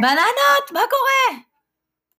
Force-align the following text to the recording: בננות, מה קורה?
בננות, 0.00 0.72
מה 0.72 0.80
קורה? 0.90 1.40